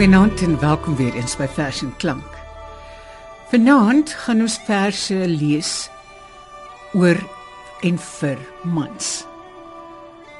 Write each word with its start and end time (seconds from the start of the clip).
Goeienaand 0.00 0.40
en 0.40 0.54
welkom 0.60 0.94
weer 0.96 1.12
eens 1.12 1.34
by 1.36 1.44
Vers 1.44 1.82
en 1.84 1.90
Klank. 2.00 2.36
Vanaand 3.50 4.14
gaan 4.22 4.40
ons 4.40 4.54
verse 4.64 5.18
lees 5.28 5.72
oor 6.96 7.20
en 7.84 7.98
vir 8.00 8.40
mans. 8.64 9.10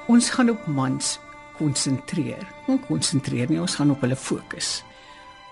Ons 0.08 0.30
gaan 0.32 0.48
op 0.54 0.64
mans 0.64 1.10
konsentreer. 1.58 2.40
Ons 2.72 2.88
konsentreer 2.88 3.52
nie, 3.52 3.60
ons 3.60 3.76
gaan 3.76 3.92
op 3.92 4.00
hulle 4.00 4.16
fokus. 4.16 4.80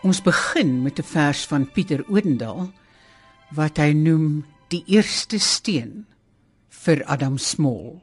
Ons 0.01 0.23
begin 0.25 0.83
met 0.89 1.05
'n 1.05 1.11
vers 1.13 1.45
van 1.45 1.69
Pieter 1.69 2.01
Odendaal 2.09 2.73
wat 3.53 3.77
hy 3.77 3.93
noem 3.93 4.47
die 4.73 4.85
eerste 4.87 5.39
steen 5.39 6.07
vir 6.71 7.05
Adam 7.05 7.37
Small. 7.37 8.01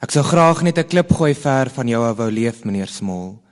Ek 0.00 0.10
sou 0.10 0.24
graag 0.24 0.62
net 0.62 0.78
'n 0.78 0.88
klip 0.88 1.12
gooi 1.12 1.34
ver 1.34 1.68
van 1.68 1.88
jou 1.88 2.14
wou 2.14 2.30
leef 2.30 2.64
meneer 2.64 2.88
Small 2.88 3.43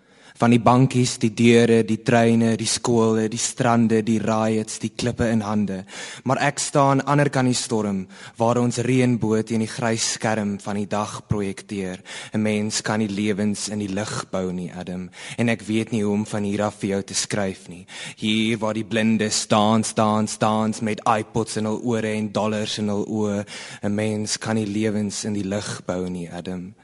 van 0.42 0.51
die 0.51 0.59
bankies, 0.59 1.20
die 1.23 1.30
deure, 1.38 1.84
die 1.87 2.01
treine, 2.02 2.56
die 2.59 2.66
skole, 2.66 3.28
die 3.30 3.38
strande, 3.38 4.00
die 4.02 4.19
riots, 4.19 4.80
die 4.83 4.91
klippe 4.91 5.28
in 5.30 5.45
hande. 5.46 5.84
Maar 6.27 6.41
ek 6.48 6.59
staan 6.59 7.05
ander 7.06 7.30
kan 7.30 7.46
die 7.46 7.55
storm 7.55 8.00
waar 8.41 8.59
ons 8.59 8.80
reënboog 8.83 9.47
teen 9.47 9.62
die 9.62 9.70
grys 9.70 10.16
skerm 10.16 10.56
van 10.64 10.80
die 10.80 10.88
dag 10.91 11.20
projekteer. 11.30 12.02
'n 12.34 12.42
Mens 12.42 12.83
kan 12.83 12.98
nie 12.98 13.08
lewens 13.08 13.69
in 13.69 13.78
die 13.78 13.92
lig 13.94 14.30
bou 14.33 14.50
nie, 14.52 14.72
Adam, 14.75 15.11
en 15.39 15.48
ek 15.48 15.62
weet 15.62 15.92
nie 15.92 16.02
hoe 16.02 16.12
om 16.12 16.27
van 16.27 16.42
hier 16.42 16.62
af 16.62 16.80
vir 16.80 16.91
jou 16.91 17.02
te 17.02 17.14
skryf 17.14 17.69
nie. 17.69 17.86
Hier 18.17 18.58
waar 18.58 18.74
die 18.74 18.84
blinde 18.84 19.30
staan, 19.30 19.84
staan, 19.84 20.27
staan 20.27 20.74
met 20.83 21.00
iPods 21.06 21.56
in 21.56 21.67
hul 21.67 21.80
ore 21.84 22.12
en 22.12 22.33
dollars 22.33 22.78
in 22.78 22.89
hul 22.89 23.06
oë. 23.06 23.45
'n 23.83 23.95
Mens 23.95 24.39
kan 24.39 24.56
nie 24.56 24.67
lewens 24.67 25.24
in 25.24 25.34
die 25.34 25.47
lig 25.47 25.83
bou 25.86 26.08
nie, 26.08 26.28
Adam. 26.30 26.74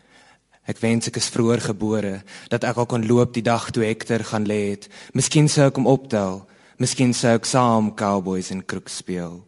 Ek 0.68 0.80
wens 0.84 1.08
ek 1.08 1.16
is 1.16 1.30
vroeër 1.32 1.62
gebore 1.70 2.14
dat 2.52 2.66
ek 2.68 2.76
al 2.76 2.88
kon 2.90 3.06
loop 3.08 3.32
die 3.32 3.44
dag 3.44 3.70
toe 3.72 3.86
Hector 3.86 4.20
gaan 4.20 4.44
lê 4.44 4.74
het. 4.74 4.88
Miskien 5.16 5.48
sou 5.48 5.70
ek 5.70 5.80
hom 5.80 5.88
optel. 5.88 6.42
Miskien 6.78 7.14
sou 7.16 7.32
ek 7.38 7.48
saam 7.48 7.94
Cowboys 7.96 8.52
en 8.52 8.60
Crook 8.68 8.92
speel. 8.92 9.38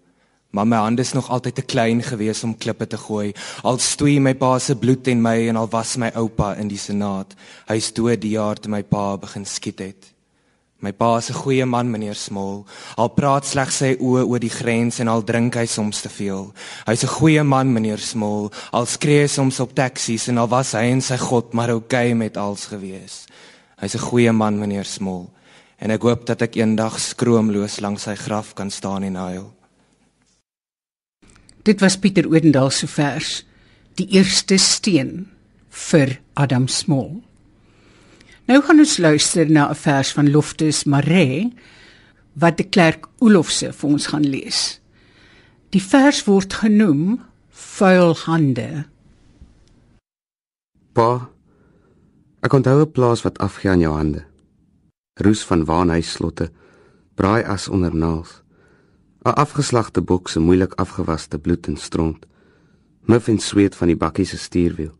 Maar 0.50 0.66
my 0.66 0.78
hande 0.82 1.04
is 1.04 1.12
nog 1.14 1.28
altyd 1.30 1.54
te 1.60 1.62
klein 1.62 2.00
gewees 2.02 2.42
om 2.42 2.56
klippe 2.58 2.86
te 2.86 2.98
gooi. 2.98 3.30
Al 3.62 3.78
stoei 3.78 4.16
my 4.18 4.32
pa 4.34 4.56
se 4.58 4.74
bloed 4.74 5.06
en 5.12 5.20
my 5.22 5.36
en 5.52 5.60
al 5.60 5.68
was 5.70 5.94
my 5.96 6.10
oupa 6.18 6.54
in 6.58 6.72
die 6.72 6.80
senaat. 6.80 7.36
Hy 7.68 7.76
is 7.78 7.92
dood 7.94 8.24
die 8.24 8.34
jaar 8.34 8.58
toe 8.58 8.72
my 8.72 8.82
pa 8.82 9.14
begin 9.20 9.46
skiet 9.46 9.84
het. 9.84 10.10
My 10.80 10.92
pa 10.92 11.18
is 11.18 11.28
'n 11.30 11.34
goeie 11.34 11.66
man, 11.66 11.90
meneer 11.90 12.14
Smol. 12.14 12.64
Al 12.96 13.08
praat 13.08 13.44
slegs 13.44 13.76
sy 13.76 13.96
oë 14.00 14.24
oor 14.24 14.38
die 14.40 14.48
grens 14.60 14.98
en 15.00 15.08
al 15.08 15.22
drink 15.22 15.54
hy 15.54 15.66
soms 15.66 16.00
te 16.00 16.08
veel. 16.08 16.52
Hy's 16.86 17.04
'n 17.04 17.14
goeie 17.20 17.44
man, 17.44 17.72
meneer 17.72 17.98
Smol. 17.98 18.50
Al 18.72 18.86
skree 18.86 19.20
hy 19.20 19.26
soms 19.26 19.60
op 19.60 19.74
taksies 19.74 20.28
en 20.28 20.38
al 20.38 20.48
was 20.48 20.72
hy 20.72 20.84
en 20.90 21.00
sy 21.00 21.16
God 21.16 21.52
maar 21.52 21.70
oukei 21.70 22.10
okay 22.10 22.14
met 22.14 22.36
alles 22.36 22.66
gewees. 22.66 23.26
Hy's 23.80 23.94
'n 23.94 24.08
goeie 24.08 24.32
man, 24.32 24.58
meneer 24.58 24.84
Smol. 24.84 25.30
En 25.78 25.90
ek 25.90 26.02
hoop 26.02 26.26
dat 26.26 26.42
ek 26.42 26.56
eendag 26.56 26.98
skroomloos 26.98 27.80
langs 27.80 28.02
sy 28.02 28.14
graf 28.14 28.54
kan 28.54 28.70
staan 28.70 29.02
en 29.02 29.14
huil. 29.14 29.52
Dit 31.62 31.80
was 31.80 31.96
Pieter 31.96 32.26
Odendaal 32.26 32.70
se 32.70 32.86
vers, 32.86 33.44
die 33.94 34.06
eerste 34.08 34.56
steen 34.56 35.28
vir 35.68 36.20
Adam 36.34 36.68
Smol. 36.68 37.22
Nou 38.50 38.58
gaan 38.66 38.82
ons 38.82 38.96
luister 38.98 39.46
na 39.50 39.70
'n 39.70 39.74
vers 39.74 40.12
van 40.12 40.30
Loftus 40.30 40.84
Maree 40.84 41.52
wat 42.32 42.56
die 42.56 42.69
klerk 42.69 43.06
Olofse 43.19 43.72
vir 43.72 43.88
ons 43.88 44.06
gaan 44.06 44.26
lees. 44.26 44.80
Die 45.70 45.82
vers 45.82 46.25
word 46.25 46.52
genoem 46.52 47.20
Vuil 47.48 48.16
hande. 48.16 48.86
Pa, 50.92 51.30
ek 52.42 52.52
onthou 52.52 52.80
'n 52.80 52.91
plaas 52.91 53.22
wat 53.22 53.38
afgee 53.38 53.70
aan 53.70 53.80
jou 53.80 53.94
hande. 53.94 54.25
Roes 55.14 55.44
van 55.44 55.64
waanhuisslotte, 55.64 56.50
braai 57.14 57.44
as 57.44 57.69
onder 57.69 57.94
naels. 57.94 58.42
'n 59.25 59.30
Afgeslagte 59.30 60.00
boks 60.00 60.36
en 60.36 60.42
moeilik 60.42 60.72
afgewaste 60.75 61.38
bloed 61.38 61.66
en 61.66 61.76
stront. 61.76 62.26
Muff 63.00 63.28
en 63.28 63.38
sweet 63.38 63.76
van 63.76 63.86
die 63.86 63.96
bakkie 63.96 64.25
se 64.25 64.38
stuurwiel. 64.38 64.94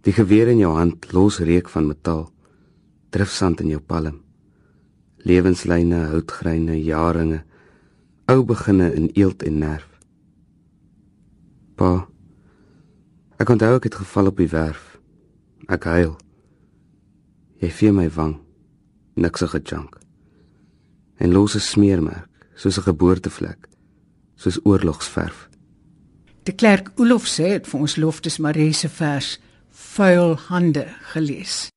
Die 0.00 0.12
geweer 0.12 0.48
in 0.48 0.58
jou 0.58 0.76
hand 0.76 1.12
los 1.12 1.38
reuk 1.38 1.68
van 1.68 1.86
metaal 1.86 2.30
drifsand 3.10 3.60
in 3.60 3.68
jou 3.74 3.80
palm. 3.80 4.20
Lewenslyne, 5.26 6.06
houtgreine, 6.12 6.78
jaringe, 6.84 7.42
ou 8.30 8.44
beginne 8.46 8.92
in 8.94 9.10
eelt 9.18 9.42
en 9.42 9.58
nerf. 9.58 9.88
Pa, 11.76 12.06
ek 13.40 13.50
onthou 13.52 13.74
ek 13.78 13.88
het 13.90 13.98
geval 14.02 14.30
op 14.30 14.40
die 14.40 14.50
werf. 14.52 14.98
Ek 15.68 15.84
huil. 15.90 16.14
Jy 17.60 17.70
vee 17.76 17.92
my 17.92 18.08
wang, 18.14 18.38
niksige 19.20 19.60
junk. 19.64 19.98
En 21.18 21.32
los 21.32 21.54
'n 21.54 21.60
smeermerk, 21.60 22.28
soos 22.54 22.78
'n 22.78 22.88
geboortevlek, 22.88 23.68
soos 24.34 24.60
oorlogsverf. 24.64 25.48
Die 26.44 26.54
klerk 26.54 26.92
Olof 26.96 27.26
sê 27.28 27.48
dit 27.58 27.66
vir 27.66 27.80
ons 27.80 27.96
loftes 27.96 28.38
Marie 28.38 28.72
se 28.72 28.88
vers 28.88 29.38
vuil 29.68 30.36
hande 30.48 30.86
gelees. 31.12 31.68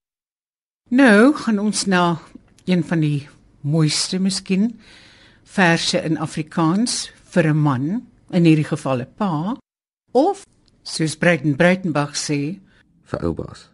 Nou 0.91 1.33
gaan 1.33 1.59
ons 1.59 1.85
na 1.85 2.19
een 2.65 2.83
van 2.83 2.99
die 2.99 3.27
mooiste 3.61 4.19
miskien 4.19 4.79
verse 5.43 5.97
in 6.03 6.17
Afrikaans 6.17 7.11
vir 7.33 7.47
'n 7.47 7.57
man, 7.57 8.07
in 8.29 8.43
hierdie 8.43 8.67
geval 8.67 9.01
'n 9.01 9.07
pa, 9.17 9.55
of 10.11 10.45
soos 10.83 11.15
Breiten 11.15 11.55
Breitenbach 11.55 12.15
sê 12.15 12.59
vir 13.03 13.19
oupas. 13.23 13.69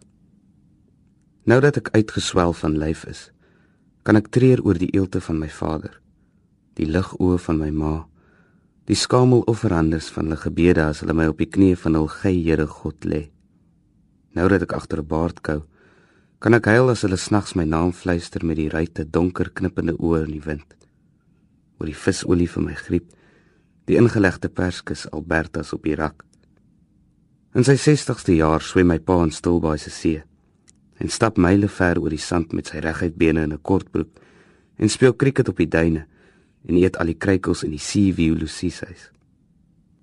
Nou 1.44 1.59
dat 1.59 1.78
ek 1.78 1.90
uitgeswel 1.92 2.53
van 2.53 2.78
lyf 2.78 3.06
is, 3.06 3.31
kan 4.03 4.16
ek 4.16 4.30
treur 4.30 4.62
oor 4.64 4.78
die 4.78 4.94
eelte 4.94 5.22
van 5.22 5.40
my 5.40 5.50
vader, 5.50 6.02
die 6.74 6.86
lig 6.86 7.14
oë 7.20 7.38
van 7.40 7.58
my 7.58 7.70
ma, 7.70 8.08
die 8.86 8.96
skamel 8.96 9.41
offerandes 9.41 10.09
van 10.09 10.24
hulle 10.24 10.38
gebede 10.38 10.84
as 10.84 11.00
hulle 11.00 11.14
my 11.14 11.26
op 11.28 11.38
die 11.38 11.50
knieë 11.50 11.78
van 11.78 11.94
hul 11.94 12.08
gey 12.08 12.44
Here 12.44 12.68
God 12.68 13.06
lê. 13.06 13.30
Nou 14.34 14.47
dat 14.47 14.62
ek 14.62 14.74
agter 14.74 15.00
'n 15.00 15.08
baard 15.08 15.41
kou, 15.41 15.64
Kan 16.39 16.55
ek 16.55 16.69
huil 16.72 16.88
as 16.88 17.01
hulle 17.03 17.17
snags 17.19 17.51
my 17.59 17.66
naam 17.67 17.89
fluister 17.91 18.45
met 18.47 18.55
die 18.55 18.69
ryte 18.72 19.03
donker 19.03 19.50
knippende 19.51 19.97
oë 20.00 20.22
in 20.23 20.29
die 20.38 20.44
wind? 20.45 20.69
Oor 21.75 21.89
die 21.89 21.95
visolie 22.00 22.45
vir 22.47 22.63
my 22.63 22.75
griep, 22.79 23.09
die 23.91 23.97
ingelegde 24.00 24.47
perskus 24.47 25.03
Albertas 25.11 25.73
op 25.75 25.83
die 25.83 25.97
rak. 25.99 26.23
In 27.51 27.66
sy 27.67 27.75
60ste 27.75 28.38
jaar 28.38 28.63
swem 28.63 28.88
my 28.88 29.01
pa 29.03 29.17
in 29.25 29.33
Stilbaai 29.35 29.75
se 29.83 29.91
see 29.91 30.22
en 31.03 31.11
stap 31.11 31.35
myle 31.35 31.67
ver 31.67 31.99
oor 31.99 32.16
die 32.16 32.23
sand 32.23 32.55
met 32.55 32.72
sy 32.72 32.79
reguit 32.85 33.17
bene 33.19 33.44
in 33.44 33.51
'n 33.51 33.59
kortbroek 33.59 34.22
en 34.79 34.89
speel 34.89 35.13
krieket 35.13 35.49
op 35.49 35.57
die 35.59 35.67
duine 35.67 36.05
en 36.67 36.75
eet 36.75 36.95
al 36.99 37.11
die 37.11 37.19
kruikels 37.19 37.63
in 37.63 37.72
die 37.72 37.83
Sea 37.83 38.13
View 38.13 38.39
Lucieshuis. 38.39 39.11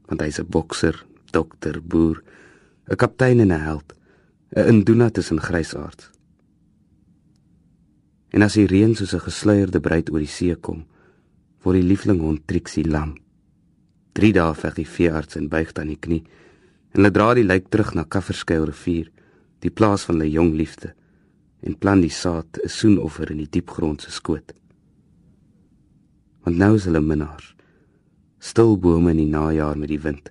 Want 0.09 0.21
hy's 0.21 0.39
'n 0.39 0.51
bokser, 0.51 1.01
dokter, 1.33 1.81
boer, 1.81 2.23
'n 2.91 2.97
kaptein 2.97 3.41
en 3.41 3.53
'n 3.53 3.65
held, 3.65 3.95
'n 4.53 4.69
induna 4.69 5.09
tussen 5.09 5.41
grysaards. 5.41 6.16
En 8.37 8.45
as 8.45 8.59
die 8.59 8.67
reën 8.69 8.93
soos 8.95 9.15
'n 9.17 9.25
gesluierde 9.25 9.81
bruid 9.81 10.11
oor 10.13 10.21
die 10.21 10.35
see 10.39 10.55
kom, 10.55 10.85
word 11.63 11.81
die 11.81 11.89
liefling 11.89 12.21
hond 12.21 12.45
Trixie 12.47 12.85
lam. 12.85 13.15
3 14.13 14.33
dae 14.33 14.55
veg 14.55 14.75
die 14.75 14.91
veearts 14.97 15.37
en 15.37 15.49
buig 15.49 15.73
dan 15.73 15.89
die 15.89 15.97
knie. 15.97 16.23
En 16.93 17.01
hulle 17.01 17.11
dra 17.11 17.35
die 17.35 17.45
lijk 17.45 17.71
terug 17.71 17.95
na 17.95 18.05
Kafferskuil 18.05 18.67
rivier, 18.67 19.09
die 19.61 19.71
plaas 19.71 20.05
van 20.05 20.21
hulle 20.21 20.31
jong 20.31 20.53
liefde, 20.53 20.93
en 21.63 21.79
plan 21.79 22.01
die 22.01 22.13
saad 22.13 22.61
'n 22.63 22.69
soenoffer 22.69 23.31
in 23.31 23.39
die 23.39 23.51
diep 23.51 23.71
grond 23.71 24.03
se 24.03 24.11
skoot. 24.11 24.53
Want 26.45 26.57
nou 26.57 26.75
is 26.75 26.85
hulle 26.85 27.01
minnaars. 27.01 27.55
Stil 28.39 28.79
bome 28.79 29.11
in 29.11 29.17
die 29.17 29.33
najaar 29.39 29.79
met 29.79 29.89
die 29.89 30.01
wind. 30.01 30.31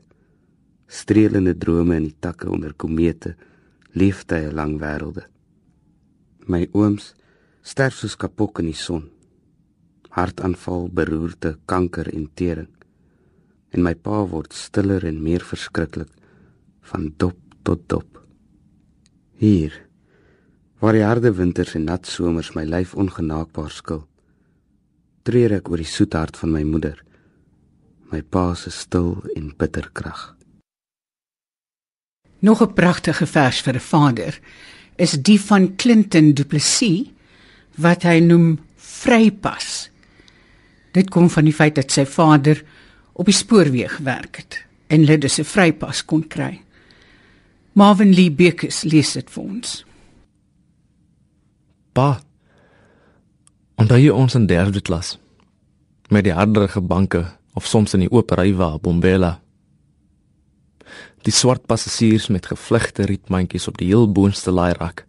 Streelende 0.87 1.57
drome 1.57 1.95
in 1.95 2.03
die 2.03 2.19
takke 2.19 2.49
onder 2.49 2.73
komete, 2.73 3.35
liefde 3.93 4.53
lang 4.53 4.79
wêrelde. 4.79 5.25
My 6.47 6.67
ooms 6.71 7.15
sterf 7.65 7.97
soos 7.97 8.15
kapok 8.15 8.61
in 8.61 8.69
die 8.69 8.77
son. 8.77 9.07
Hartaanval, 10.15 10.87
beroerte, 10.93 11.55
kanker 11.65 12.11
en 12.13 12.27
tering. 12.37 12.69
En 13.73 13.83
my 13.83 13.95
pa 13.97 14.21
word 14.29 14.53
stiller 14.55 15.03
en 15.09 15.23
meer 15.23 15.43
verskriklik 15.43 16.11
van 16.91 17.09
dop 17.17 17.39
tot 17.65 17.81
dop. 17.89 18.21
Hier, 19.41 19.73
waar 20.79 20.95
die 20.95 21.03
harde 21.03 21.33
winters 21.33 21.73
en 21.75 21.89
nat 21.89 22.05
somers 22.07 22.53
my 22.55 22.63
lyf 22.69 22.93
ongenaakbaar 22.95 23.73
skil, 23.73 24.05
treur 25.25 25.57
ek 25.57 25.71
oor 25.71 25.81
die 25.81 25.89
soet 25.89 26.13
hart 26.13 26.37
van 26.37 26.53
my 26.53 26.61
moeder. 26.63 27.01
My 28.13 28.21
pa 28.21 28.53
se 28.53 28.69
stil 28.71 29.17
en 29.33 29.49
bitter 29.57 29.89
krag. 29.91 30.35
Nog 32.39 32.61
'n 32.61 32.73
pragtige 32.73 33.25
vers 33.25 33.61
vir 33.61 33.75
'n 33.75 33.87
vader 33.91 34.39
is 34.95 35.11
die 35.11 35.41
van 35.41 35.75
Clinton 35.75 36.33
Du 36.33 36.45
Plessis 36.45 37.14
wat 37.81 38.03
hy 38.07 38.19
noem 38.23 38.55
vrypas. 38.75 39.89
Dit 40.95 41.09
kom 41.11 41.29
van 41.29 41.47
die 41.47 41.55
feit 41.55 41.75
dat 41.75 41.91
sy 41.91 42.05
vader 42.07 42.61
op 43.13 43.27
die 43.27 43.35
spoorweeg 43.35 43.97
gewerk 43.99 44.39
het 44.43 44.61
en 44.87 45.03
hulle 45.03 45.17
dus 45.17 45.39
'n 45.39 45.43
vrypas 45.43 46.05
kon 46.05 46.27
kry. 46.27 46.61
Marvin 47.73 48.13
Lee 48.13 48.31
Bekus 48.31 48.83
lees 48.83 49.13
dit 49.13 49.29
vir 49.29 49.43
ons. 49.43 49.85
Pa. 51.93 52.21
Onthou 53.75 53.99
jy 53.99 54.09
ons 54.09 54.35
in 54.35 54.45
derde 54.47 54.81
klas 54.81 55.17
met 56.09 56.23
die 56.23 56.33
harderige 56.33 56.81
banke 56.81 57.25
of 57.53 57.65
soms 57.67 57.93
in 57.93 57.99
die 57.99 58.11
oop 58.11 58.31
rywa 58.31 58.77
Bombela? 58.77 59.41
Die 61.25 61.33
swart 61.33 61.65
passasiers 61.65 62.27
met 62.27 62.45
gevlegte 62.45 63.03
rietmandjies 63.03 63.67
op 63.67 63.77
die 63.77 63.87
heel 63.87 64.11
boonste 64.11 64.51
laairak. 64.51 65.05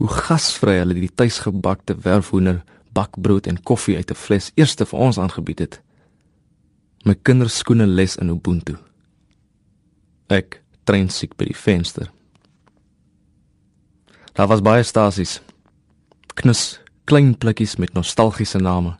Hoe 0.00 0.08
gasvry 0.08 0.78
hulle 0.80 0.96
die 0.96 1.10
tuisgebakte 1.12 1.92
werfhoender, 2.00 2.62
bakbrood 2.96 3.46
en 3.50 3.60
koffie 3.62 3.96
uit 3.96 4.10
'n 4.10 4.16
fles 4.16 4.50
eerste 4.54 4.86
vir 4.86 4.98
ons 4.98 5.18
aangebied 5.18 5.58
het. 5.58 5.80
My 7.04 7.14
kinders 7.22 7.58
skoene 7.58 7.86
les 7.86 8.16
in 8.16 8.28
Ubuntu. 8.28 8.76
Ek 10.28 10.62
trein 10.84 11.08
siek 11.08 11.36
by 11.36 11.44
die 11.44 11.56
venster. 11.56 12.10
Daar 14.32 14.48
was 14.48 14.62
baie 14.62 14.82
stasies. 14.82 15.40
Knus 16.34 16.80
klein 17.04 17.38
plekkies 17.38 17.76
met 17.76 17.92
nostalgiese 17.92 18.58
name. 18.58 18.96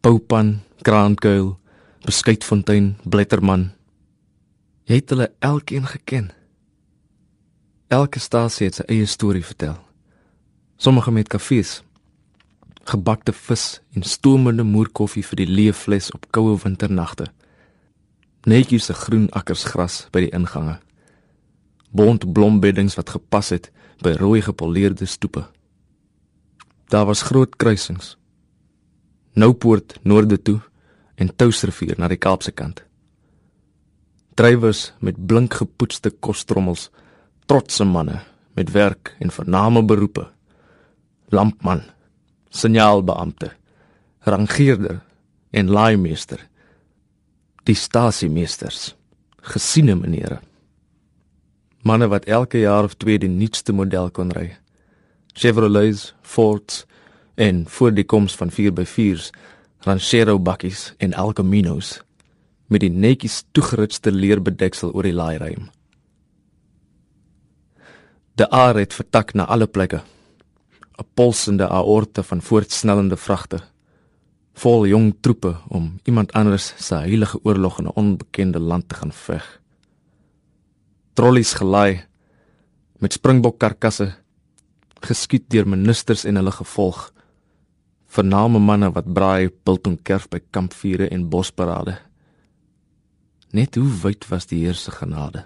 Poupan, 0.00 0.60
Grandkuil, 0.82 1.58
Beskuitfontein, 2.04 2.96
Bletterman. 3.04 3.72
Jy 4.84 4.94
het 4.94 5.10
hulle 5.10 5.32
elkeen 5.38 5.86
geken. 5.86 6.30
Elke 7.88 8.18
stasie 8.18 8.66
het 8.66 8.74
sy 8.74 8.82
eie 8.88 9.06
storie 9.06 9.44
vertel. 9.44 9.87
Sommige 10.78 11.10
met 11.10 11.26
kafees, 11.26 11.82
gebakte 12.86 13.32
vis 13.32 13.80
en 13.98 14.04
stoomende 14.06 14.62
moerkoffie 14.62 15.24
vir 15.26 15.40
die 15.40 15.46
leë 15.50 15.72
vleis 15.74 16.12
op 16.14 16.28
koue 16.30 16.54
winternagte. 16.62 17.26
Netjies 18.46 18.86
se 18.86 18.94
groen 18.94 19.26
akkers 19.34 19.64
gras 19.72 19.96
by 20.14 20.22
die 20.22 20.30
ingange. 20.38 20.76
Bont 21.90 22.28
blombeddings 22.32 22.94
wat 22.94 23.10
gepas 23.16 23.50
het 23.56 23.72
by 24.06 24.14
rooi 24.20 24.38
gepoleerde 24.46 25.10
stoepe. 25.10 25.48
Daar 26.94 27.10
was 27.10 27.26
groot 27.26 27.58
kruisings. 27.58 28.14
Noupoort 29.34 29.98
noorde 30.06 30.38
toe 30.38 30.60
en 31.18 31.34
Touwsrivier 31.34 31.98
na 31.98 32.06
die 32.06 32.22
Kaapse 32.22 32.54
kant. 32.54 32.84
Drywers 34.38 34.92
met 35.02 35.18
blink 35.26 35.58
gepoetste 35.58 36.14
kostrommels, 36.14 36.92
trotse 37.50 37.84
manne 37.84 38.22
met 38.54 38.70
werk 38.70 39.16
en 39.18 39.34
vername 39.34 39.82
beroepe. 39.82 40.28
Lampman, 41.28 41.82
signaalbeampte, 42.48 43.52
rangeerder 44.24 45.00
en 45.50 45.70
laaimeester. 45.70 46.40
Die 47.68 47.76
stasiemeesters, 47.76 48.94
gesiene 49.52 49.94
menere. 49.94 50.40
Manne 51.84 52.08
wat 52.08 52.24
elke 52.24 52.58
jaar 52.58 52.84
of 52.84 52.96
twee 52.96 53.18
die 53.18 53.30
nuutste 53.30 53.72
model 53.72 54.10
kon 54.10 54.32
ry. 54.32 54.50
Chevrolets, 55.32 56.14
Fords 56.22 56.84
en 57.36 57.66
voor 57.68 57.94
die 57.94 58.04
koms 58.04 58.34
van 58.34 58.50
4x4s, 58.50 59.30
Ranchero 59.86 60.38
bakkies 60.38 60.92
en 60.98 61.12
El 61.12 61.32
Caminos 61.32 62.00
met 62.68 62.82
die 62.82 62.90
netjies 62.92 63.44
toegerutste 63.56 64.12
leerbedeksel 64.12 64.92
oor 64.92 65.06
die 65.06 65.14
laairuim. 65.16 65.68
De 68.38 68.50
aar 68.50 68.76
het 68.78 68.94
vertak 68.94 69.32
na 69.34 69.46
alle 69.46 69.66
plekke. 69.66 70.02
'n 70.98 71.06
Polsende 71.14 71.68
aorte 71.68 72.22
van 72.22 72.42
voortsnellende 72.42 73.16
vragte, 73.16 73.58
vol 74.52 74.86
jong 74.86 75.14
troepe 75.20 75.56
om 75.68 76.00
iemand 76.02 76.32
anders 76.32 76.74
se 76.76 76.94
heilige 76.94 77.38
oorlog 77.42 77.78
in 77.78 77.86
'n 77.86 77.94
onbekende 77.94 78.58
land 78.58 78.88
te 78.88 78.94
gaan 78.94 79.12
veg. 79.12 79.60
Trollies 81.14 81.52
gelaai 81.52 82.04
met 82.98 83.12
springbok 83.12 83.58
karkasse 83.58 84.14
geskiet 85.00 85.50
deur 85.50 85.68
ministers 85.68 86.24
en 86.24 86.36
hulle 86.36 86.50
gevolg 86.50 87.12
vername 88.06 88.58
manne 88.58 88.90
wat 88.92 89.12
braai 89.12 89.50
biltong 89.64 89.98
kerf 90.02 90.28
by 90.28 90.40
kampvure 90.50 91.08
en 91.08 91.28
bosparade. 91.28 91.98
Net 93.52 93.74
hoe 93.74 93.88
wyd 94.02 94.28
was 94.28 94.46
die 94.46 94.64
Heer 94.64 94.74
se 94.74 94.90
genade? 94.90 95.44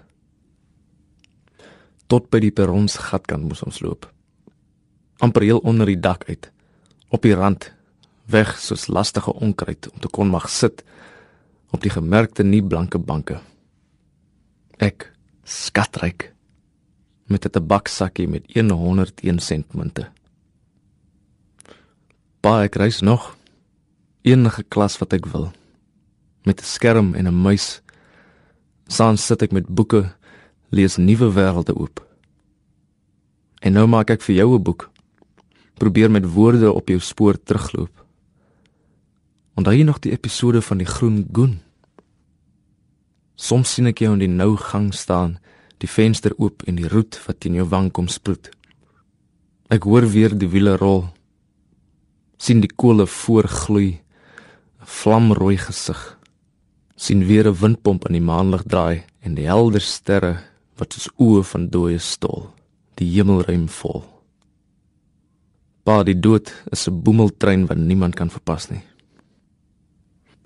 Tot 2.07 2.29
by 2.29 2.39
die 2.39 2.51
perrons 2.51 2.97
gatkant 2.97 3.43
moes 3.47 3.63
ons 3.63 3.81
loop. 3.81 4.12
Amper 5.23 5.45
heel 5.47 5.61
onder 5.63 5.87
die 5.87 5.99
dak 5.99 6.25
uit, 6.27 6.51
op 7.07 7.23
die 7.23 7.35
rand, 7.37 7.71
weg 8.25 8.57
soos 8.59 8.87
lastige 8.87 9.33
onkruid 9.33 9.87
om 9.91 9.99
te 9.99 10.11
kon 10.11 10.31
mag 10.31 10.49
sit 10.49 10.83
op 11.73 11.81
die 11.83 11.91
gemerkte 11.91 12.43
nie 12.43 12.61
blanke 12.61 12.99
banke. 12.99 13.39
Ek 14.77 15.11
skatryk 15.43 16.31
met 17.27 17.45
'n 17.45 17.49
tabaksakkie 17.49 18.27
met 18.27 18.43
101 18.53 19.39
sent 19.39 19.73
munte. 19.73 20.11
Baie 22.41 22.65
ek 22.65 22.75
reis 22.75 23.01
nog. 23.01 23.35
Enige 24.21 24.63
klas 24.63 24.97
wat 24.97 25.13
ek 25.13 25.25
wil. 25.25 25.51
Met 26.45 26.61
'n 26.61 26.65
skerm 26.65 27.15
en 27.15 27.27
'n 27.27 27.41
muis. 27.41 27.81
Saam 28.87 29.17
sit 29.17 29.41
ek 29.41 29.51
met 29.51 29.67
boeke 29.67 30.13
lees 30.69 30.97
nuwe 30.97 31.31
wêrelde 31.33 31.75
oop. 31.75 32.05
En 33.61 33.73
nou 33.73 33.87
maak 33.87 34.09
ek 34.09 34.21
vir 34.21 34.35
jou 34.35 34.55
'n 34.55 34.63
boek 34.63 34.92
probeer 35.83 36.11
met 36.11 36.25
woorde 36.31 36.71
op 36.71 36.87
jou 36.87 36.99
spoor 37.03 37.35
terugloop. 37.35 37.91
Onthou 39.59 39.75
jy 39.75 39.83
nog 39.83 39.99
die 40.03 40.13
episode 40.15 40.61
van 40.63 40.79
die 40.79 40.87
groen 40.87 41.23
goen? 41.35 41.57
Soms 43.35 43.73
sien 43.75 43.89
ek 43.91 43.99
jou 44.03 44.13
in 44.15 44.23
die 44.23 44.31
nou 44.31 44.53
gang 44.57 44.93
staan 44.95 45.37
die 45.83 45.89
venster 45.91 46.31
oop 46.39 46.63
en 46.69 46.77
die 46.79 46.87
roet 46.87 47.19
wat 47.25 47.43
in 47.49 47.57
jou 47.59 47.65
wang 47.67 47.89
kom 47.91 48.07
sproet. 48.07 48.47
Ek 49.73 49.83
hoor 49.89 50.07
weer 50.07 50.31
die 50.37 50.49
wiele 50.53 50.77
rol 50.79 51.09
sien 52.43 52.63
die 52.63 52.71
kole 52.71 53.05
voorgloei 53.07 53.91
'n 53.91 54.87
vlamrooi 54.99 55.57
gesig 55.57 56.01
sien 56.95 57.27
weer 57.27 57.47
'n 57.47 57.59
windpomp 57.59 58.07
in 58.07 58.19
die 58.19 58.27
maanlig 58.31 58.63
draai 58.63 59.03
en 59.21 59.35
die 59.35 59.47
helder 59.47 59.81
sterre 59.81 60.33
wat 60.77 60.93
soos 60.93 61.11
oë 61.17 61.43
van 61.43 61.69
dooie 61.69 61.99
stol 61.99 62.51
die 62.95 63.09
hemelruim 63.15 63.67
vol 63.67 64.12
pa 65.83 66.03
die 66.03 66.19
dood 66.19 66.51
is 66.71 66.87
'n 66.87 67.01
boemeltrein 67.03 67.67
wat 67.67 67.77
niemand 67.77 68.15
kan 68.15 68.29
verpas 68.29 68.69
nie. 68.69 68.83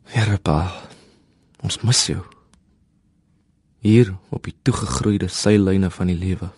Here 0.03 0.37
pa 0.37 0.71
ons 1.63 1.81
mis 1.81 2.05
jou. 2.07 2.23
Hier 3.79 4.15
op 4.29 4.43
die 4.43 4.55
toegegroeide 4.61 5.27
seilyne 5.27 5.89
van 5.89 6.07
die 6.07 6.15
lewe 6.15 6.49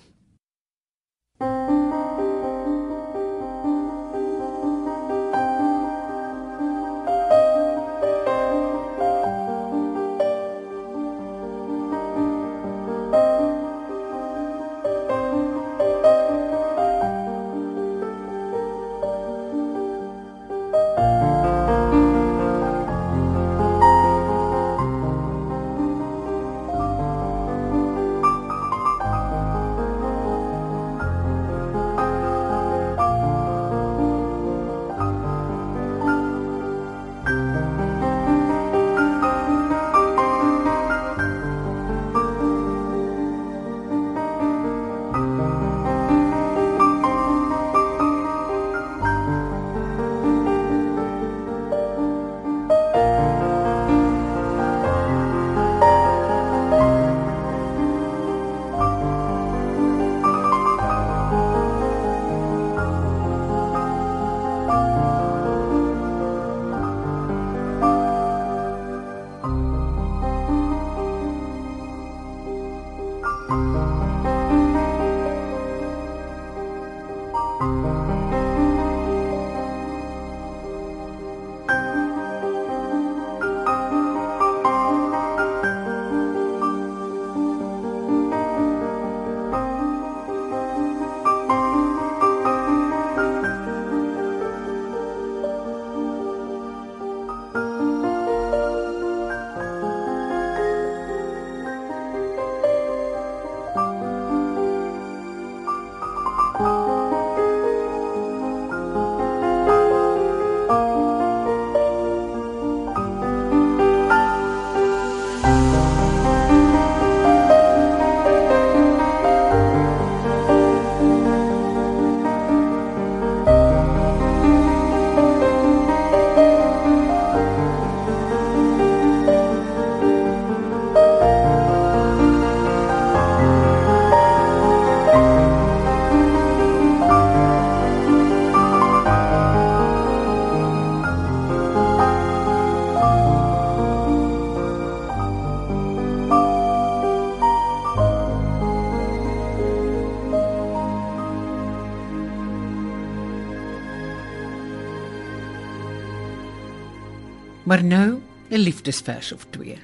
'n 158.60 158.68
liefdesvers 158.68 159.32
of 159.32 159.48
twee. 159.56 159.78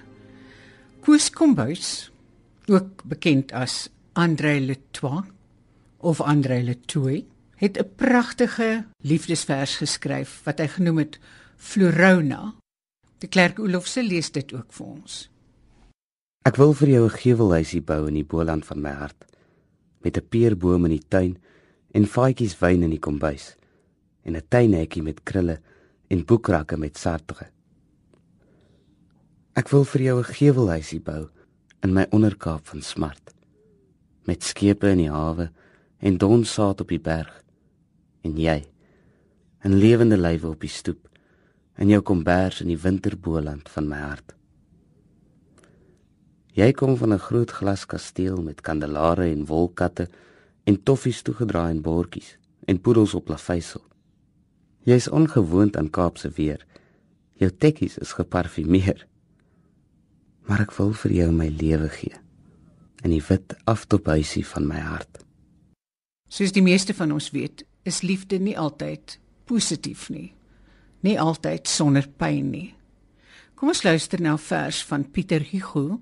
Koos 0.99 1.29
Kombuis, 1.29 2.11
ook 2.67 3.03
bekend 3.07 3.51
as 3.51 3.89
André 4.13 4.59
Letois 4.59 5.23
of 5.97 6.19
André 6.21 6.59
Letoy, 6.63 7.25
het 7.55 7.77
'n 7.77 7.89
pragtige 7.95 8.85
liefdesvers 8.97 9.77
geskryf 9.77 10.41
wat 10.43 10.59
hy 10.59 10.67
genoem 10.67 10.97
het 10.97 11.19
Florona. 11.57 12.53
Die 13.17 13.29
Klerk 13.29 13.59
Olofse 13.59 14.03
lees 14.03 14.31
dit 14.31 14.53
ook 14.53 14.73
vir 14.73 14.85
ons. 14.85 15.29
Ek 16.43 16.55
wil 16.55 16.73
vir 16.73 16.89
jou 16.89 17.05
'n 17.05 17.19
gevelhuisie 17.23 17.81
bou 17.81 18.07
in 18.07 18.13
die 18.13 18.27
Boland 18.27 18.65
van 18.65 18.81
my 18.81 18.91
hart 18.91 19.25
met 20.01 20.17
'n 20.17 20.27
peerboom 20.29 20.85
in 20.85 20.91
die 20.91 21.07
tuin 21.07 21.37
en 21.91 22.05
vaatjies 22.05 22.59
wyn 22.59 22.83
in 22.83 22.89
die 22.89 22.99
kombuis 22.99 23.55
en 24.23 24.35
'n 24.35 24.47
tuinhekkie 24.47 25.03
met 25.03 25.23
krulle 25.23 25.61
en 26.07 26.25
boekrakke 26.25 26.77
met 26.77 26.97
sartre. 26.97 27.54
Ek 29.55 29.69
wil 29.71 29.85
vir 29.87 30.01
jou 30.01 30.17
'n 30.19 30.33
gevelhuisie 30.35 30.99
bou 30.99 31.29
in 31.83 31.93
my 31.93 32.05
onderkaap 32.11 32.67
van 32.67 32.81
smart. 32.81 33.33
Met 34.27 34.43
skepe 34.43 34.89
in 34.89 34.97
die 34.97 35.09
hawe 35.09 35.49
en 35.99 36.17
donsaad 36.17 36.81
op 36.81 36.89
die 36.89 36.99
berg. 36.99 37.43
En 38.23 38.35
jy 38.37 38.65
'n 39.63 39.73
lewende 39.73 40.17
lywe 40.17 40.47
op 40.47 40.59
die 40.59 40.69
stoep 40.69 41.09
in 41.77 41.87
jou 41.87 42.01
kombers 42.01 42.61
in 42.61 42.67
die 42.67 42.81
winterboland 42.81 43.69
van 43.69 43.87
my 43.87 43.97
hart. 43.97 44.35
Jy 46.53 46.71
kom 46.71 46.97
van 46.97 47.13
'n 47.13 47.19
groot 47.19 47.51
glaskasteel 47.51 48.41
met 48.41 48.61
kandelare 48.61 49.31
en 49.31 49.45
wolkatte 49.45 50.09
en 50.65 50.83
toffies 50.83 51.21
toegedraai 51.21 51.71
in 51.71 51.81
bordjies 51.81 52.37
en 52.65 52.81
poedels 52.81 53.13
op 53.13 53.29
lavysel 53.29 53.81
jy 54.85 54.93
is 54.93 55.09
ongewoond 55.09 55.77
aan 55.77 55.89
Kaapse 55.89 56.29
weer. 56.29 56.65
Jou 57.33 57.49
tekkies 57.51 57.97
is 57.97 58.13
geparfumeer 58.13 59.07
maar 60.45 60.61
ek 60.65 60.73
wil 60.77 60.93
vir 60.93 61.11
jou 61.11 61.31
my 61.33 61.49
lewe 61.49 61.89
gee 61.89 62.15
in 63.05 63.13
die 63.13 63.21
wit 63.21 63.53
aftophuisie 63.69 64.45
van 64.49 64.65
my 64.65 64.79
hart. 64.81 65.19
Soos 66.29 66.53
die 66.55 66.63
meeste 66.65 66.93
van 66.97 67.11
ons 67.13 67.29
weet, 67.35 67.61
is 67.85 68.01
liefde 68.01 68.39
nie 68.41 68.55
altyd 68.57 69.19
positief 69.45 70.07
nie. 70.09 70.31
Nie 71.05 71.19
altyd 71.21 71.69
sonder 71.69 72.07
pyn 72.17 72.49
nie. 72.49 72.71
Kom 73.55 73.69
ons 73.69 73.83
luister 73.85 74.21
nou 74.21 74.33
vers 74.41 74.81
van 74.89 75.05
Pieter 75.05 75.45
Hugo 75.51 75.99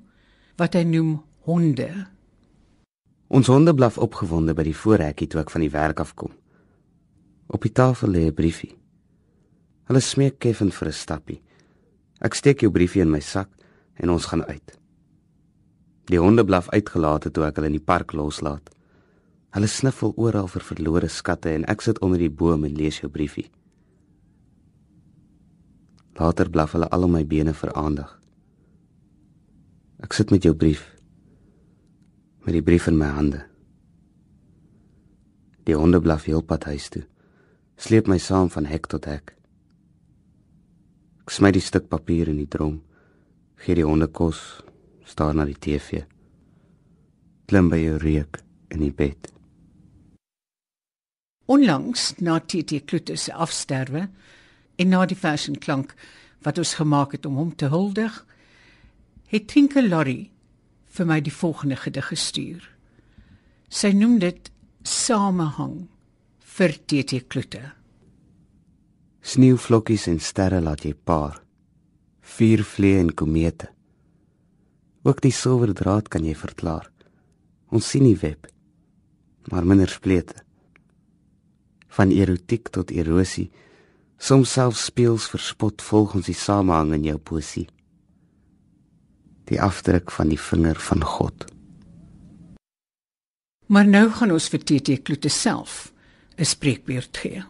wat 0.58 0.78
hy 0.80 0.86
noem 0.88 1.18
honde. 1.44 1.90
Ons 3.28 3.50
honde 3.52 3.74
blaf 3.76 4.00
opgewonde 4.00 4.56
by 4.56 4.64
die 4.70 4.78
voorhekkie 4.78 5.28
toe 5.28 5.42
ek 5.44 5.52
van 5.52 5.66
die 5.66 5.74
werk 5.74 6.00
afkom. 6.00 6.32
Op 7.52 7.68
die 7.68 7.74
tafel 7.74 8.16
lê 8.16 8.24
'n 8.28 8.34
briefie. 8.34 8.76
Hulle 9.86 10.00
smeek 10.00 10.40
Kevin 10.40 10.72
vir 10.72 10.88
'n 10.88 10.94
stappie. 10.94 11.42
Ek 12.22 12.34
steek 12.34 12.62
jou 12.62 12.72
briefie 12.72 13.02
in 13.02 13.12
my 13.12 13.20
sak 13.20 13.50
en 13.96 14.10
ons 14.10 14.26
gaan 14.26 14.44
uit. 14.44 14.78
Die 16.12 16.20
honde 16.20 16.46
blaf 16.46 16.70
uitgelate 16.70 17.32
toe 17.32 17.46
ek 17.48 17.60
hulle 17.60 17.72
in 17.72 17.78
die 17.78 17.88
park 17.92 18.14
loslaat. 18.14 18.72
Hulle 19.54 19.70
sniffel 19.70 20.16
oral 20.18 20.50
vir 20.52 20.66
verlore 20.66 21.10
skatte 21.10 21.54
en 21.54 21.68
ek 21.72 21.86
sit 21.86 22.02
onder 22.04 22.20
die 22.20 22.32
boom 22.32 22.66
en 22.68 22.74
lees 22.76 23.00
jou 23.00 23.12
briefie. 23.12 23.50
Later 26.20 26.50
blaf 26.50 26.76
hulle 26.76 26.90
al 26.90 27.08
om 27.08 27.16
my 27.16 27.24
bene 27.26 27.54
vir 27.54 27.72
aandag. 27.78 28.12
Ek 30.04 30.14
sit 30.14 30.34
met 30.34 30.44
jou 30.44 30.56
brief 30.56 30.90
met 32.44 32.58
die 32.58 32.64
brief 32.64 32.90
in 32.92 32.98
my 33.00 33.08
hande. 33.08 33.40
Die 35.64 35.78
honde 35.80 36.02
blaf 36.04 36.26
heel 36.28 36.42
pad 36.44 36.66
huis 36.68 36.90
toe. 36.92 37.06
Sleep 37.80 38.10
my 38.12 38.18
saam 38.20 38.50
van 38.52 38.68
hek 38.68 38.90
tot 38.92 39.08
hek. 39.08 39.32
Ek 41.24 41.32
smy 41.32 41.54
die 41.56 41.64
stuk 41.64 41.88
papier 41.88 42.28
in 42.28 42.42
die 42.42 42.50
drom. 42.52 42.82
Gee 43.64 43.78
die 43.80 43.86
honde 43.88 44.10
kos 44.12 44.40
staar 45.08 45.36
na 45.36 45.46
die 45.48 45.56
TV. 45.56 46.04
Klim 47.48 47.70
by 47.72 47.80
jou 47.80 47.96
reuk 48.02 48.42
in 48.74 48.82
die 48.84 48.92
bed. 48.92 49.30
Onlangs 51.48 52.14
na 52.20 52.40
TT 52.40 52.84
Klute 52.88 53.16
se 53.20 53.32
afsterwe 53.32 54.08
en 54.76 54.90
na 54.92 55.06
die 55.08 55.16
fashion 55.16 55.56
klank 55.56 55.94
wat 56.44 56.60
ons 56.60 56.76
gemaak 56.80 57.16
het 57.16 57.26
om 57.26 57.38
hom 57.40 57.54
te 57.56 57.70
huldig, 57.72 58.16
het 59.32 59.48
Tinke 59.48 59.84
Lorry 59.84 60.32
vir 60.98 61.08
my 61.08 61.20
die 61.24 61.34
volgende 61.34 61.78
gedig 61.80 62.10
gestuur. 62.12 62.66
Sy 63.72 63.94
noem 63.96 64.20
dit 64.20 64.52
Samehang 64.84 65.88
vir 66.58 66.76
TT 66.76 67.24
Klute. 67.32 67.64
Sneeuvlokkies 69.24 70.10
en 70.12 70.20
sterre 70.20 70.60
laat 70.62 70.84
jy 70.84 70.92
paar. 70.94 71.40
Vier 72.24 72.64
vlee 72.64 72.98
en 73.00 73.12
komete. 73.14 73.68
Ook 75.04 75.20
die 75.22 75.34
silwer 75.36 75.74
draad 75.76 76.08
kan 76.08 76.24
jy 76.24 76.34
verklaar. 76.40 76.88
Ons 77.68 77.90
sien 77.92 78.06
die 78.08 78.18
web, 78.22 78.48
maar 79.52 79.68
minder 79.68 79.92
splete. 79.92 80.40
Van 81.94 82.12
erotiek 82.16 82.72
tot 82.72 82.92
erosie, 82.92 83.50
soms 84.18 84.56
self 84.56 84.80
speels 84.80 85.28
verspot 85.30 85.84
volg 85.84 86.16
ons 86.16 86.30
die 86.30 86.38
samehang 86.38 86.94
in 87.00 87.10
jou 87.12 87.18
poesie. 87.20 87.68
Die 89.52 89.60
afdruk 89.60 90.14
van 90.16 90.32
die 90.32 90.40
vinger 90.40 90.80
van 90.80 91.04
God. 91.04 91.50
Maar 93.68 93.88
nou 93.90 94.08
gaan 94.16 94.32
ons 94.32 94.48
vir 94.54 94.64
TT 94.64 95.02
Kloete 95.04 95.30
self 95.30 95.92
'n 96.38 96.46
spreekbeurt 96.46 97.18
gee. 97.18 97.44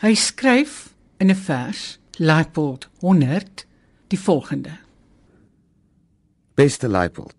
Hy 0.00 0.14
skryf 0.14 0.94
in 1.18 1.30
'n 1.30 1.36
vers, 1.36 1.97
Leipold 2.20 2.88
100, 2.98 3.66
die 4.06 4.20
volgende: 4.20 4.70
Beste 6.54 6.88
Leipold. 6.88 7.34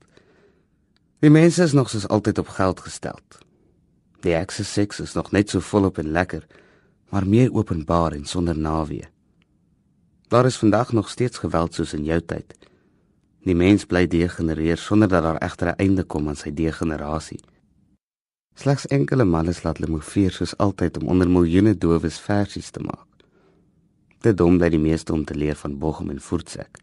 Die 1.20 1.30
mense 1.30 1.64
is 1.64 1.74
nog 1.74 1.90
soos 1.90 2.08
altyd 2.08 2.38
op 2.38 2.48
geld 2.48 2.80
gestel. 2.80 3.20
Die 4.24 4.36
access 4.36 4.72
sex 4.74 5.00
is 5.00 5.14
nog 5.14 5.32
net 5.32 5.50
so 5.50 5.60
volop 5.60 5.98
en 5.98 6.12
lekker, 6.12 6.48
maar 7.10 7.28
meer 7.28 7.52
openbaar 7.54 8.12
en 8.12 8.26
sonder 8.26 8.58
nawee. 8.58 9.10
Daar 10.28 10.46
is 10.46 10.58
vandag 10.58 10.92
nog 10.92 11.10
steeds 11.10 11.38
geweld 11.38 11.74
soos 11.74 11.94
in 11.94 12.04
jou 12.04 12.22
tyd. 12.22 12.56
Die 13.44 13.56
mens 13.56 13.86
bly 13.86 14.08
degenereer 14.08 14.78
sonder 14.78 15.12
dat 15.12 15.24
daar 15.24 15.42
egter 15.44 15.68
'n 15.68 15.78
einde 15.78 16.04
kom 16.04 16.28
aan 16.28 16.40
sy 16.40 16.54
degenerasie. 16.54 17.42
Slegs 18.56 18.88
enkele 18.88 19.24
manne 19.26 19.54
laat 19.64 19.78
hulle 19.78 19.92
moveer 19.92 20.32
soos 20.32 20.58
altyd 20.58 20.98
om 20.98 21.08
onder 21.08 21.30
miljoene 21.30 21.78
dowes 21.78 22.20
versies 22.20 22.70
te 22.70 22.80
maak. 22.80 23.09
Dit 24.20 24.38
dom 24.38 24.58
dat 24.58 24.72
die 24.72 24.80
meeste 24.80 25.14
om 25.14 25.26
te 25.26 25.36
leer 25.36 25.56
van 25.56 25.78
Bochum 25.78 26.10
en 26.10 26.22
Voortsek 26.22 26.80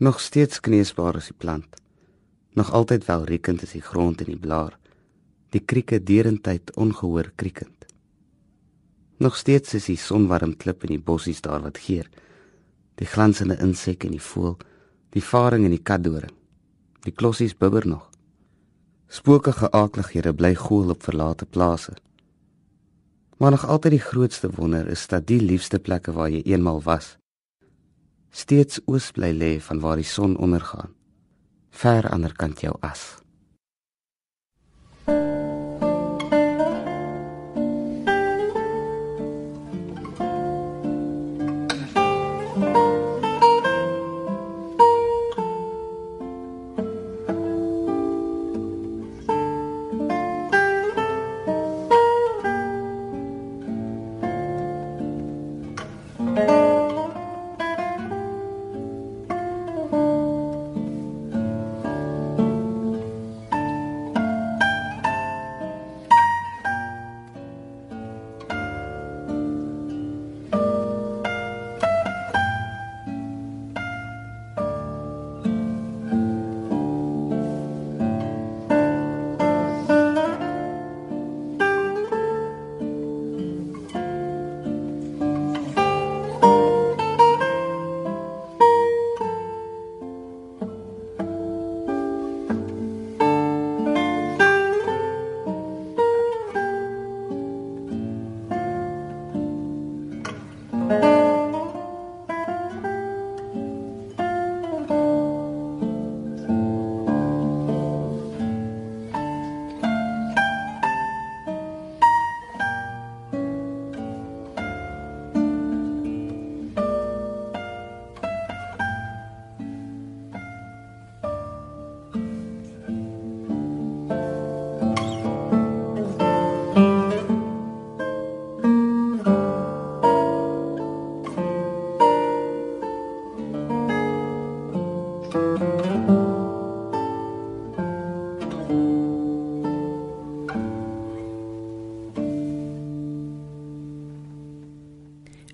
nog 0.00 0.20
steeds 0.20 0.60
kneesbaar 0.64 1.18
as 1.20 1.26
die 1.28 1.36
plant. 1.36 1.76
Nog 2.56 2.72
altyd 2.72 3.04
welriekend 3.04 3.62
is 3.62 3.74
die 3.76 3.84
grond 3.84 4.22
en 4.24 4.30
die 4.32 4.40
blaar. 4.40 4.78
Die 5.52 5.60
krieke 5.60 5.98
derentyd 6.02 6.72
ongehoor 6.76 7.32
kriekend. 7.36 7.84
Nog 9.20 9.36
steeds 9.36 9.74
is 9.76 9.90
die 9.90 9.98
sonwarm 10.00 10.54
klip 10.56 10.86
in 10.88 10.94
die 10.94 11.04
bossies 11.04 11.44
daar 11.44 11.60
wat 11.60 11.82
geur. 11.84 12.08
Die 12.96 13.06
glansende 13.06 13.58
insek 13.60 14.06
en 14.08 14.16
die 14.16 14.24
voël, 14.24 14.56
die 15.12 15.24
varing 15.24 15.66
en 15.68 15.76
die 15.76 15.84
katdoring. 15.84 16.32
Die 17.04 17.12
klossies 17.12 17.52
bibber 17.52 17.84
nog. 17.86 18.08
Spookige 19.08 19.68
aaklighede 19.70 20.32
bly 20.32 20.54
goel 20.54 20.96
op 20.96 21.04
verlate 21.04 21.44
plase. 21.44 21.92
Maar 23.40 23.50
nog 23.50 23.66
altyd 23.66 23.96
die 23.96 24.04
grootste 24.04 24.50
wonder 24.52 24.88
is 24.88 25.06
dat 25.08 25.26
die 25.26 25.40
liefste 25.40 25.78
plekke 25.80 26.12
waar 26.12 26.28
jy 26.28 26.42
eenmal 26.44 26.82
was, 26.84 27.16
steeds 28.30 28.82
oos 28.84 29.10
bly 29.16 29.32
lê 29.32 29.54
van 29.64 29.80
waar 29.80 29.96
die 29.96 30.06
son 30.06 30.36
ondergaan 30.36 30.92
ver 31.70 32.08
aanderkant 32.10 32.60
jou 32.60 32.76
as 32.84 33.19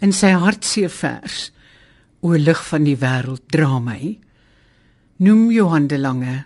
In 0.06 0.12
sy 0.14 0.28
hartseer 0.38 0.92
vers 0.92 1.48
O 2.22 2.36
lig 2.38 2.60
van 2.68 2.84
die 2.86 2.94
wêreld 3.00 3.42
dra 3.50 3.80
my 3.82 4.12
noem 5.26 5.48
Johan 5.50 5.88
de 5.90 5.98
Lange 5.98 6.36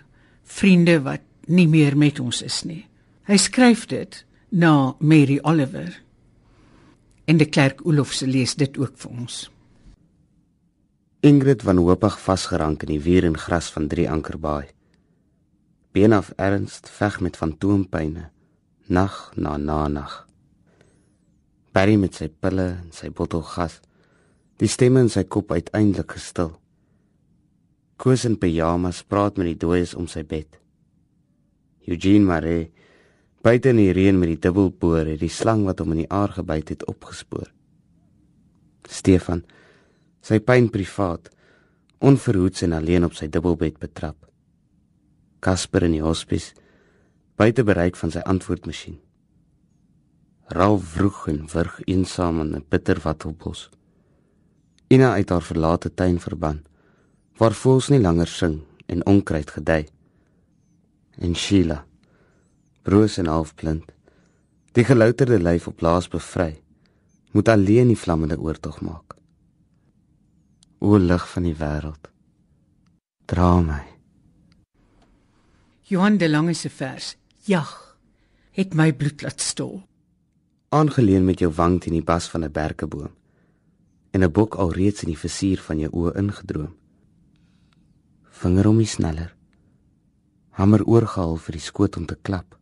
vriende 0.57 0.95
wat 1.05 1.21
nie 1.45 1.67
meer 1.69 1.97
met 1.97 2.19
ons 2.23 2.41
is 2.41 2.61
nie. 2.65 2.85
Hy 3.29 3.37
skryf 3.37 3.83
dit 3.91 4.17
na 4.49 4.95
Mary 4.99 5.37
Oliver. 5.43 5.91
En 7.29 7.37
die 7.37 7.49
klerk 7.49 7.83
Olofse 7.85 8.25
lees 8.25 8.55
dit 8.57 8.77
ook 8.81 8.97
vir 9.03 9.11
ons. 9.13 9.37
Ingrid 11.21 11.61
van 11.61 11.77
Hoopig 11.77 12.17
vasgerank 12.23 12.87
in 12.87 12.95
die 12.95 13.03
weer 13.03 13.29
en 13.29 13.37
gras 13.37 13.69
van 13.75 13.87
Drie 13.91 14.09
Ankerbaai. 14.09 14.73
Been 15.93 16.17
af 16.17 16.33
ernst 16.37 16.89
veg 16.89 17.21
met 17.21 17.37
fantoompyne 17.37 18.31
nag 18.87 19.21
na 19.35 19.57
na 19.57 19.87
nag. 19.87 20.30
Barry 21.71 21.95
met 21.95 22.17
sy 22.17 22.27
pille 22.27 22.67
en 22.75 22.89
sy 22.91 23.09
bottel 23.15 23.43
gas. 23.47 23.79
Die 24.59 24.67
stemme 24.67 25.05
in 25.05 25.09
sy 25.11 25.23
kop 25.23 25.53
uiteindelik 25.55 26.17
gestil. 26.17 26.51
Koos 28.01 28.25
in 28.27 28.35
pyjamas 28.41 29.03
praat 29.07 29.37
met 29.39 29.53
die 29.53 29.59
dooies 29.61 29.93
om 29.95 30.09
sy 30.11 30.25
bed. 30.27 30.57
Eugene 31.87 32.27
Maree 32.27 32.69
buite 33.41 33.71
in 33.71 33.79
die 33.79 33.93
reën 33.95 34.17
met 34.19 34.33
die 34.33 34.41
dubbelboor 34.41 35.07
het 35.13 35.21
die 35.21 35.31
slang 35.31 35.63
wat 35.65 35.79
hom 35.81 35.95
in 35.95 36.03
die 36.03 36.11
aar 36.11 36.33
gebyt 36.35 36.73
het 36.75 36.83
opgespoor. 36.91 37.47
Stefan, 38.91 39.45
sy 40.21 40.41
pyn 40.43 40.67
privaat, 40.73 41.29
onverhoeds 42.03 42.65
en 42.67 42.75
alleen 42.77 43.07
op 43.07 43.15
sy 43.17 43.29
dubbelbed 43.31 43.79
betrap. 43.81 44.17
Casper 45.41 45.87
in 45.87 45.95
die 45.95 46.03
hospis 46.03 46.51
buite 47.39 47.63
bereik 47.65 47.95
van 47.97 48.11
sy 48.13 48.21
antwoordmasjien. 48.29 48.99
Ralf 50.51 50.83
vroeg 50.83 51.27
en 51.31 51.45
wurg 51.47 51.79
eensaam 51.87 52.39
in 52.43 52.55
'n 52.55 52.65
bitter 52.69 52.99
wattelbos. 53.03 53.69
Ina 54.87 55.13
uit 55.13 55.29
haar 55.29 55.41
verlate 55.41 55.93
tuin 55.93 56.19
verban, 56.19 56.63
waar 57.37 57.53
voëls 57.53 57.87
nie 57.89 57.99
langer 57.99 58.27
sing 58.27 58.61
en 58.85 59.05
onkruid 59.05 59.49
gedei. 59.49 59.87
En 61.17 61.35
Sheila, 61.35 61.85
broos 62.81 63.17
en 63.17 63.25
halfblind, 63.25 63.91
die 64.71 64.83
gelouterde 64.83 65.39
lyf 65.39 65.67
op 65.67 65.81
laas 65.81 66.07
bevry, 66.07 66.61
moet 67.31 67.47
alleen 67.47 67.87
die 67.87 67.97
vlammende 67.97 68.39
oortog 68.39 68.81
maak. 68.81 69.15
O 70.79 70.97
lig 70.97 71.29
van 71.29 71.43
die 71.43 71.55
wêreld, 71.55 72.11
dra 73.25 73.61
my. 73.61 73.83
Johan 75.81 76.17
de 76.17 76.29
Lange 76.29 76.53
se 76.53 76.69
vers 76.69 77.15
Jag 77.37 77.97
het 78.51 78.73
my 78.73 78.93
bloed 78.93 79.21
laat 79.21 79.41
stol. 79.41 79.90
Aangeleen 80.71 81.25
met 81.27 81.41
jou 81.43 81.49
wang 81.51 81.81
teen 81.83 81.97
die 81.97 82.05
bas 82.09 82.29
van 82.31 82.45
'n 82.45 82.51
berkeboom 82.51 83.11
en 84.11 84.23
'n 84.23 84.31
bok 84.31 84.55
alreeds 84.55 85.03
in 85.03 85.09
die 85.09 85.23
visuur 85.23 85.59
van 85.67 85.79
jou 85.79 85.91
oë 85.91 86.15
ingedroom. 86.15 86.75
Vinger 88.29 88.67
om 88.67 88.77
die 88.77 88.87
sneller. 88.87 89.35
Hamer 90.49 90.83
oorgehaal 90.85 91.35
vir 91.37 91.51
die 91.51 91.61
skoot 91.61 91.97
om 91.97 92.05
te 92.05 92.17
klap. 92.21 92.57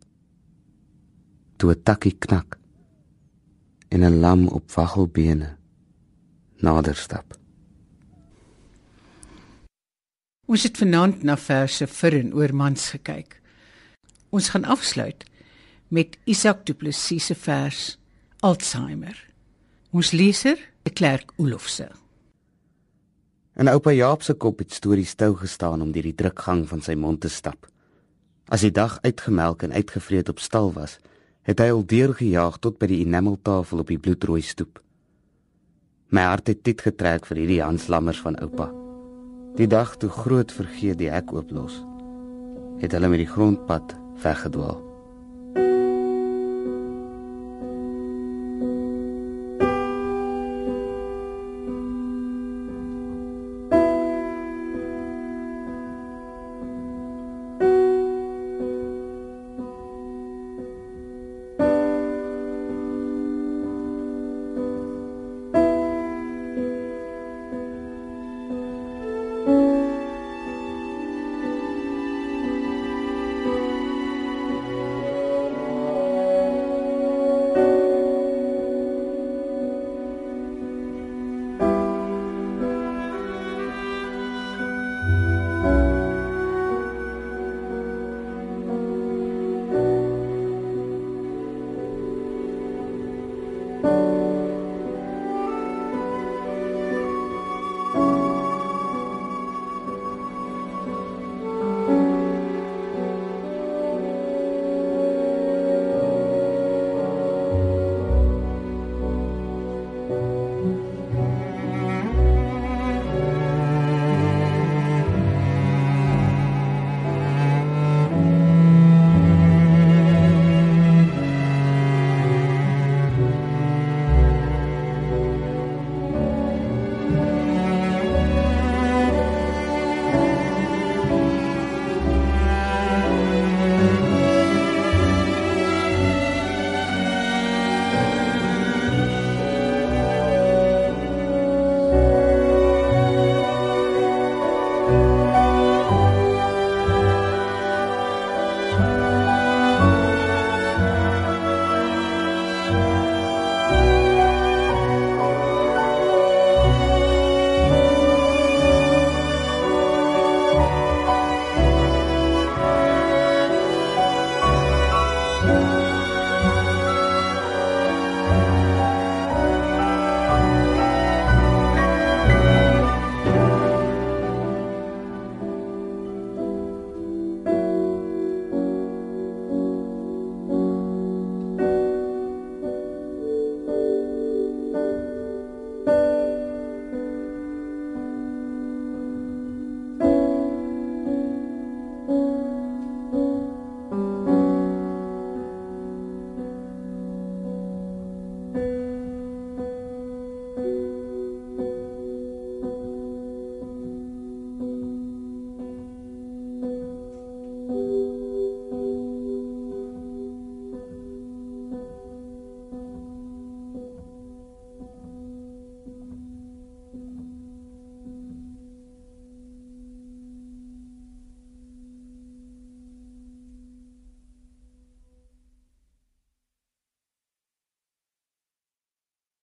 Toe 1.57 1.71
'n 1.71 1.83
takkie 1.83 2.17
knak 2.17 2.57
en 3.89 4.03
'n 4.03 4.19
lam 4.19 4.47
op 4.47 4.71
waggelbene 4.71 5.57
nader 6.55 6.95
stap. 6.95 7.37
Ons 10.47 10.63
het 10.63 10.77
vanaand 10.77 11.23
na 11.23 11.37
verse 11.37 11.87
vir 11.87 12.13
en 12.13 12.33
oor 12.33 12.55
mans 12.55 12.89
gekyk. 12.89 13.41
Ons 14.29 14.49
gaan 14.49 14.65
afsluit 14.65 15.28
met 15.89 16.17
Isak 16.23 16.65
Du 16.65 16.73
Plessis 16.73 17.25
se 17.25 17.35
vers 17.35 17.97
Alzheimer. 18.39 19.17
Ons 19.89 20.11
leser, 20.13 20.59
die 20.85 20.93
klerk 20.93 21.33
Olofse. 21.41 21.87
En 23.57 23.67
oupa 23.71 23.91
Jaap 23.91 24.21
se 24.23 24.35
kop 24.37 24.61
het 24.61 24.73
stories 24.73 25.15
stil 25.17 25.33
gestaan 25.41 25.81
om 25.81 25.91
deur 25.91 26.05
die 26.05 26.15
drukgang 26.15 26.61
van 26.69 26.83
sy 26.85 26.93
mond 26.93 27.23
te 27.25 27.31
stap. 27.33 27.65
As 28.53 28.61
die 28.61 28.73
dag 28.73 28.99
uitgemelk 29.01 29.65
en 29.65 29.73
uitgevreet 29.73 30.29
op 30.29 30.39
stal 30.39 30.69
was, 30.77 30.99
het 31.49 31.59
hy 31.59 31.71
al 31.73 31.81
deurgejaag 31.81 32.59
tot 32.61 32.77
by 32.77 32.89
die 32.91 33.01
enameltafel 33.01 33.81
op 33.81 33.89
die 33.89 33.97
bloedrooi 33.99 34.43
stoep. 34.45 34.77
My 36.13 36.27
hart 36.29 36.53
het 36.53 36.61
dit 36.65 36.81
getrek 36.81 37.25
vir 37.29 37.41
hierdie 37.41 37.63
Hanslammers 37.65 38.21
van 38.21 38.37
oupa. 38.45 38.69
Die 39.57 39.67
dag 39.69 39.95
toe 39.97 40.09
groot 40.13 40.53
vergeet 40.53 41.01
die 41.01 41.09
hek 41.09 41.33
ooplos, 41.33 41.81
het 42.81 42.93
hulle 42.93 43.09
met 43.09 43.25
die 43.25 43.31
grondpad 43.33 43.97
weggedwaal. 44.21 44.88